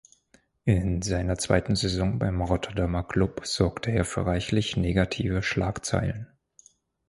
[0.65, 6.25] In seiner zweiten Saison beim Rotterdamer Klub sorgte er für reichlich negative Schlagzeilen.